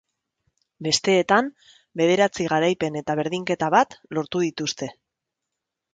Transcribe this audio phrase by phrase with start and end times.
[0.87, 1.51] Besteetan,
[2.01, 4.93] bederatzi garaipen eta berdinketa bat lortu dituzte.